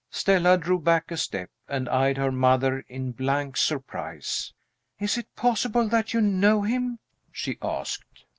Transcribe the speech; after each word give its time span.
Stella 0.09 0.57
drew 0.57 0.79
back 0.79 1.11
a 1.11 1.15
step, 1.17 1.51
and 1.67 1.87
eyed 1.87 2.17
her 2.17 2.31
mother 2.31 2.79
in 2.89 3.11
blank 3.11 3.55
surprise. 3.55 4.51
"Is 4.99 5.15
it 5.15 5.35
possible 5.35 5.87
that 5.89 6.11
you 6.11 6.21
know 6.21 6.63
him?" 6.63 6.97
she 7.31 7.59
asked. 7.61 8.25